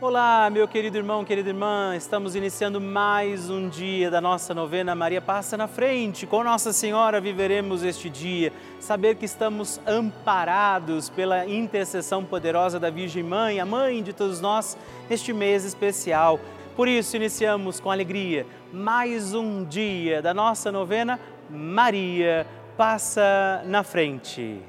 [0.00, 5.20] Olá, meu querido irmão, querida irmã, estamos iniciando mais um dia da nossa novena Maria
[5.20, 6.24] Passa na Frente.
[6.24, 13.24] Com Nossa Senhora viveremos este dia, saber que estamos amparados pela intercessão poderosa da Virgem
[13.24, 14.78] Mãe, a mãe de todos nós,
[15.10, 16.38] neste mês especial.
[16.76, 21.18] Por isso, iniciamos com alegria mais um dia da nossa novena
[21.50, 22.46] Maria
[22.76, 24.62] Passa na Frente.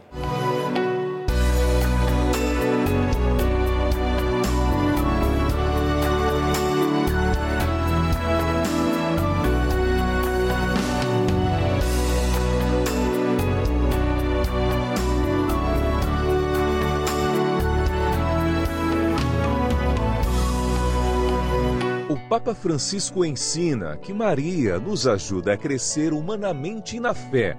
[22.39, 27.57] Papa Francisco ensina que Maria nos ajuda a crescer humanamente na fé,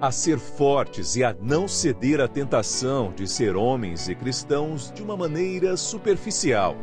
[0.00, 5.02] a ser fortes e a não ceder à tentação de ser homens e cristãos de
[5.02, 6.76] uma maneira superficial,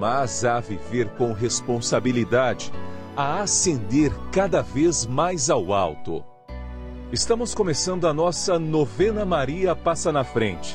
[0.00, 2.72] mas a viver com responsabilidade,
[3.14, 6.24] a ascender cada vez mais ao alto.
[7.12, 10.74] Estamos começando a nossa novena Maria Passa na Frente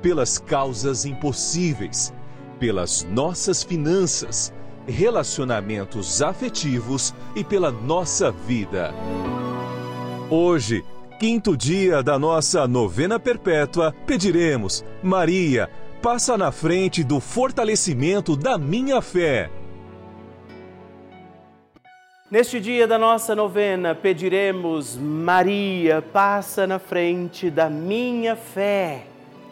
[0.00, 2.12] pelas causas impossíveis,
[2.58, 4.52] pelas nossas finanças,
[4.86, 8.92] relacionamentos afetivos e pela nossa vida.
[10.30, 10.84] Hoje,
[11.18, 19.00] quinto dia da nossa novena perpétua, pediremos: Maria, passa na frente do fortalecimento da minha
[19.00, 19.50] fé.
[22.30, 29.06] Neste dia da nossa novena, pediremos: Maria, passa na frente da minha fé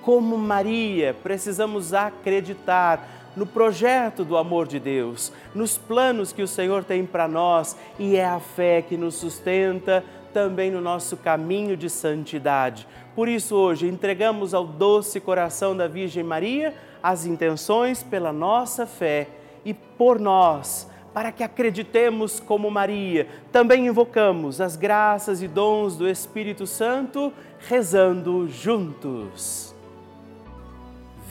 [0.07, 6.85] como Maria, precisamos acreditar no projeto do amor de Deus, nos planos que o Senhor
[6.85, 11.91] tem para nós e é a fé que nos sustenta também no nosso caminho de
[11.91, 12.87] santidade.
[13.17, 16.73] Por isso, hoje, entregamos ao doce coração da Virgem Maria
[17.03, 19.27] as intenções pela nossa fé
[19.65, 23.27] e por nós para que acreditemos como Maria.
[23.51, 29.75] Também invocamos as graças e dons do Espírito Santo, rezando juntos.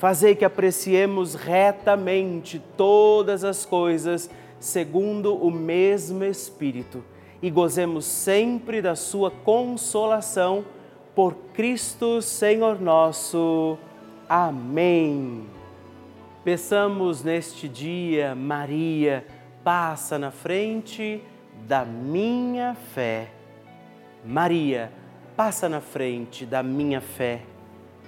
[0.00, 7.04] Fazei que apreciemos retamente todas as coisas segundo o mesmo Espírito
[7.42, 10.64] e gozemos sempre da Sua consolação
[11.14, 13.76] por Cristo Senhor nosso.
[14.26, 15.44] Amém.
[16.42, 19.26] Peçamos neste dia, Maria,
[19.62, 21.22] passa na frente
[21.68, 23.28] da minha fé.
[24.24, 24.90] Maria,
[25.36, 27.42] passa na frente da minha fé.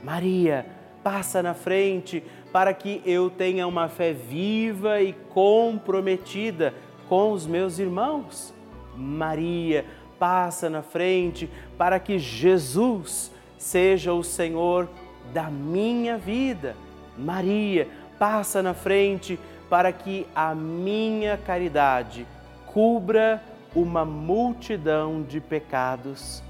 [0.03, 0.65] Maria,
[1.03, 6.75] passa na frente para que eu tenha uma fé viva e comprometida
[7.09, 8.55] com os meus irmãos.
[8.97, 9.85] Maria,
[10.19, 14.89] passa na frente para que Jesus seja o Senhor
[15.33, 16.77] da minha vida.
[17.19, 22.27] Maria, passa na frente para que a minha caridade
[22.67, 23.43] cubra
[23.75, 26.43] uma multidão de pecados.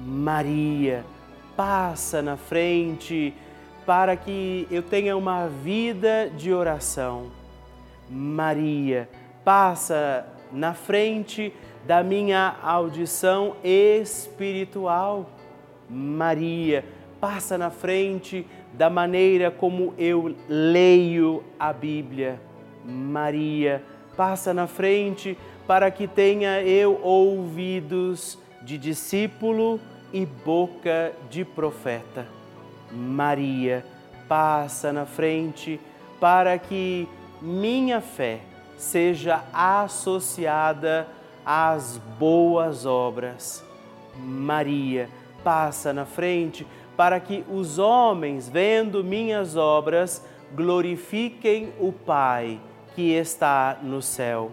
[0.00, 1.04] Maria,
[1.56, 3.34] passa na frente
[3.86, 7.30] para que eu tenha uma vida de oração.
[8.08, 9.08] Maria,
[9.44, 11.52] passa na frente
[11.86, 15.28] da minha audição espiritual.
[15.88, 16.84] Maria,
[17.20, 22.40] passa na frente da maneira como eu leio a Bíblia.
[22.84, 23.82] Maria,
[24.16, 25.36] passa na frente
[25.66, 29.80] para que tenha eu ouvidos de discípulo
[30.12, 32.26] e boca de profeta.
[32.90, 33.84] Maria,
[34.28, 35.80] passa na frente
[36.20, 37.08] para que
[37.40, 38.40] minha fé
[38.76, 41.06] seja associada
[41.44, 43.64] às boas obras.
[44.16, 45.08] Maria,
[45.42, 46.66] passa na frente
[46.96, 52.60] para que os homens, vendo minhas obras, glorifiquem o Pai
[52.94, 54.52] que está no céu.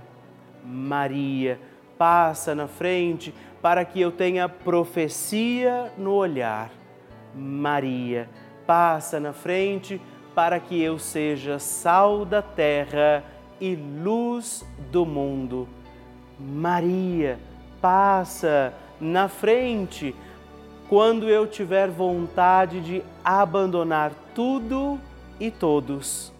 [0.64, 1.60] Maria,
[1.98, 6.81] passa na frente para que eu tenha profecia no olhar.
[7.36, 8.30] Maria,
[8.66, 10.02] passa na frente
[10.34, 13.24] para que eu seja sal da terra
[13.60, 15.68] e luz do mundo.
[16.40, 17.38] Maria,
[17.82, 20.16] passa na frente
[20.88, 25.00] quando eu tiver vontade de abandonar tudo
[25.40, 26.34] e todos.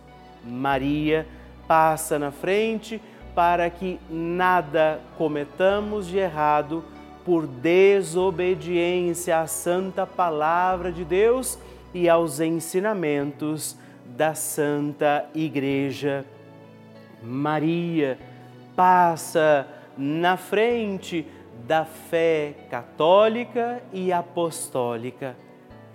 [0.44, 1.28] Maria,
[1.68, 3.02] passa na frente
[3.36, 6.84] para que nada cometamos de errado
[7.26, 11.58] por desobediência à santa palavra de Deus
[11.94, 16.26] e aos ensinamentos da Santa Igreja.
[17.22, 18.18] Maria
[18.76, 21.26] passa na frente
[21.68, 25.36] da fé católica e apostólica.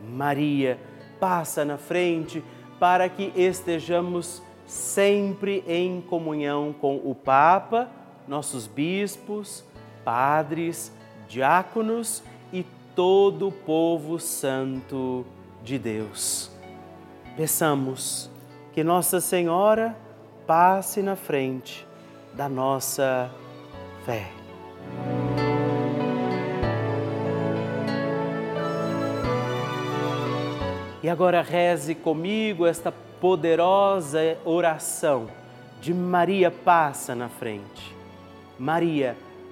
[0.00, 0.78] Maria
[1.18, 2.42] passa na frente
[2.78, 7.88] para que estejamos sempre em comunhão com o Papa,
[8.26, 9.64] nossos bispos,
[10.04, 10.92] padres,
[11.28, 12.64] diáconos e
[12.94, 15.26] todo o povo santo
[15.62, 16.50] de Deus.
[17.36, 18.30] Peçamos
[18.72, 19.96] que Nossa Senhora
[20.46, 21.86] passe na frente
[22.34, 23.30] da nossa
[24.04, 24.26] fé.
[31.02, 35.28] E agora reze comigo esta poderosa oração
[35.80, 37.94] de Maria passa na frente.
[38.58, 39.16] Maria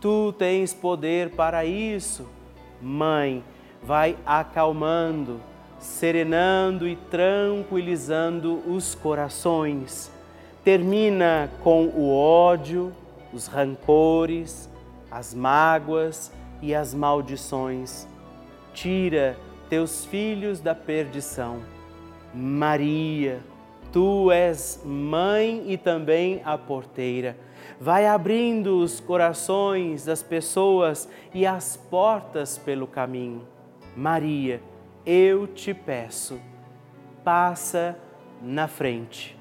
[0.00, 2.26] Tu tens poder para isso.
[2.80, 3.44] Mãe,
[3.82, 5.40] vai acalmando,
[5.78, 10.10] serenando e tranquilizando os corações.
[10.64, 12.92] Termina com o ódio,
[13.32, 14.70] os rancores,
[15.10, 16.32] as mágoas
[16.62, 18.06] e as maldições.
[18.72, 19.36] Tira
[19.68, 21.60] teus filhos da perdição.
[22.34, 23.40] Maria,
[23.92, 27.36] tu és mãe e também a porteira.
[27.80, 33.42] Vai abrindo os corações das pessoas e as portas pelo caminho.
[33.96, 34.60] Maria,
[35.04, 36.40] eu te peço,
[37.24, 37.96] passa
[38.42, 39.36] na frente.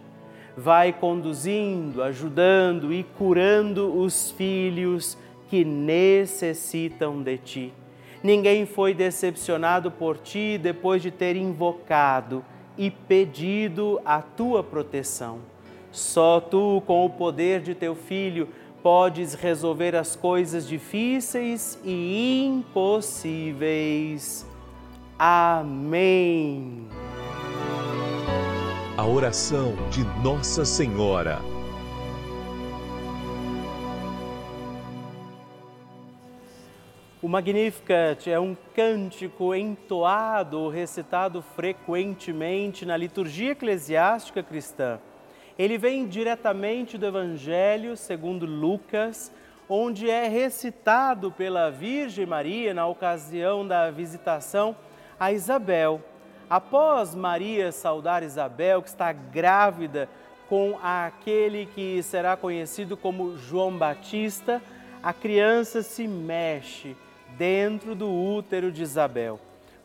[0.55, 5.17] Vai conduzindo, ajudando e curando os filhos
[5.49, 7.73] que necessitam de ti.
[8.21, 12.43] Ninguém foi decepcionado por ti depois de ter invocado
[12.77, 15.39] e pedido a tua proteção.
[15.99, 18.47] Só tu, com o poder de teu filho,
[18.81, 24.47] podes resolver as coisas difíceis e impossíveis.
[25.19, 26.87] Amém.
[28.95, 31.41] A oração de Nossa Senhora.
[37.21, 44.97] O Magnificat é um cântico entoado, recitado frequentemente na liturgia eclesiástica cristã.
[45.59, 49.29] Ele vem diretamente do Evangelho segundo Lucas,
[49.67, 54.73] onde é recitado pela Virgem Maria na ocasião da visitação
[55.19, 56.01] a Isabel.
[56.49, 60.07] Após Maria saudar Isabel, que está grávida
[60.47, 64.61] com aquele que será conhecido como João Batista,
[65.03, 66.95] a criança se mexe
[67.37, 69.37] dentro do útero de Isabel.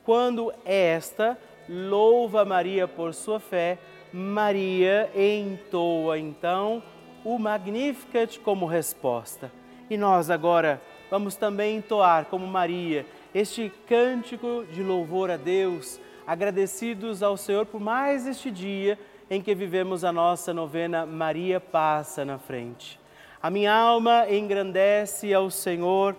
[0.04, 1.36] Quando esta
[1.68, 3.76] louva Maria por sua fé,
[4.16, 6.80] Maria entoa então
[7.24, 9.50] o Magnificat como resposta.
[9.90, 10.80] E nós agora
[11.10, 13.04] vamos também entoar como Maria
[13.34, 18.96] este cântico de louvor a Deus, agradecidos ao Senhor por mais este dia
[19.28, 23.00] em que vivemos a nossa novena Maria passa na frente.
[23.42, 26.14] A minha alma engrandece ao Senhor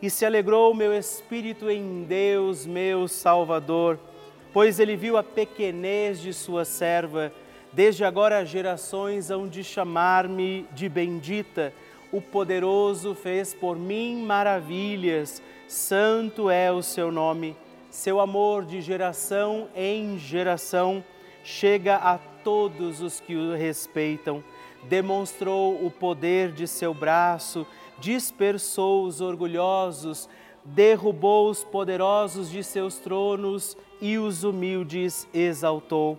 [0.00, 3.98] e se alegrou meu espírito em Deus, meu Salvador,
[4.52, 7.32] pois ele viu a pequenez de sua serva.
[7.72, 11.72] Desde agora gerações hão de chamar-me de bendita.
[12.12, 17.56] O poderoso fez por mim maravilhas, santo é o seu nome.
[17.90, 21.04] Seu amor de geração em geração
[21.44, 24.42] chega a todos os que o respeitam.
[24.88, 27.66] Demonstrou o poder de seu braço
[28.00, 30.28] dispersou os orgulhosos,
[30.64, 36.18] derrubou os poderosos de seus tronos e os humildes exaltou.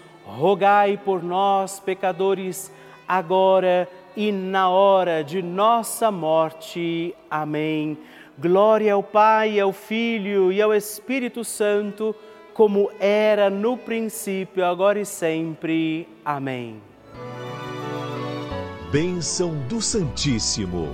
[0.25, 2.71] rogai por nós, pecadores,
[3.07, 7.15] agora e na hora de nossa morte.
[7.29, 7.97] Amém.
[8.37, 12.15] Glória ao Pai, ao Filho e ao Espírito Santo,
[12.53, 16.07] como era no princípio, agora e sempre.
[16.25, 16.81] Amém.
[18.91, 20.89] Bênção do Santíssimo.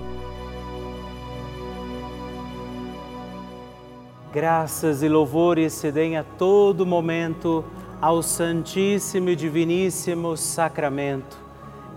[4.32, 7.64] Graças e louvores se deem a todo momento
[8.00, 11.36] ao Santíssimo e Diviníssimo Sacramento.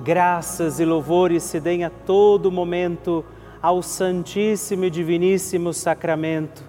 [0.03, 3.23] Graças e louvores se deem a todo momento
[3.61, 6.63] ao Santíssimo e Diviníssimo Sacramento.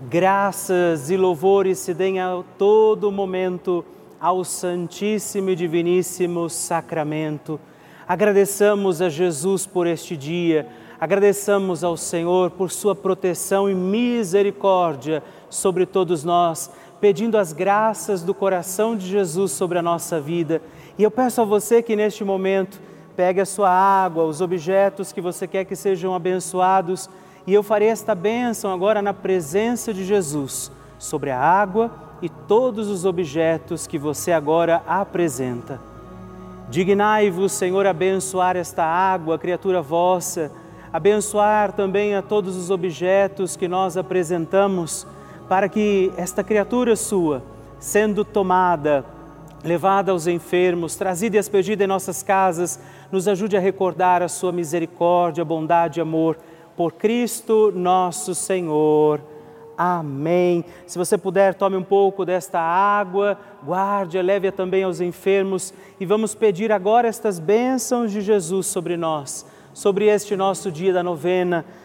[0.00, 3.84] Graças e louvores se deem a todo momento
[4.20, 7.60] ao Santíssimo e Diviníssimo Sacramento
[8.06, 10.66] Agradeçamos a Jesus por este dia,
[11.00, 16.70] agradeçamos ao Senhor por sua proteção e misericórdia sobre todos nós,
[17.02, 20.62] pedindo as graças do coração de Jesus sobre a nossa vida.
[20.96, 22.80] E eu peço a você que neste momento
[23.16, 27.10] pegue a sua água, os objetos que você quer que sejam abençoados,
[27.44, 31.90] e eu farei esta bênção agora na presença de Jesus sobre a água
[32.22, 35.80] e todos os objetos que você agora apresenta.
[36.70, 40.52] Dignai-vos, Senhor, abençoar esta água, criatura vossa,
[40.92, 45.04] abençoar também a todos os objetos que nós apresentamos,
[45.52, 47.42] para que esta criatura sua,
[47.78, 49.04] sendo tomada,
[49.62, 52.80] levada aos enfermos, trazida e expedida em nossas casas,
[53.12, 56.38] nos ajude a recordar a sua misericórdia, bondade e amor.
[56.74, 59.20] Por Cristo nosso Senhor.
[59.76, 60.64] Amém.
[60.86, 66.34] Se você puder, tome um pouco desta água, guarde, leve-a também aos enfermos e vamos
[66.34, 69.44] pedir agora estas bênçãos de Jesus sobre nós,
[69.74, 71.62] sobre este nosso dia da novena.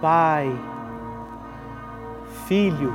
[0.00, 0.48] Pai,
[2.46, 2.92] Filho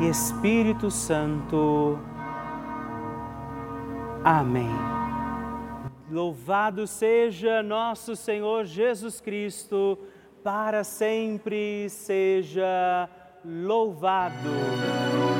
[0.00, 1.98] e Espírito Santo.
[4.24, 4.70] Amém.
[6.10, 9.98] Louvado seja nosso Senhor Jesus Cristo
[10.44, 13.08] para sempre seja
[13.44, 15.31] louvado.